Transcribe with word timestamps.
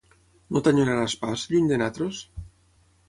No 0.55 0.61
t'enyoraràs 0.67 1.15
pas, 1.25 1.45
lluny 1.53 1.71
de 1.73 1.81
nosaltres? 1.83 2.27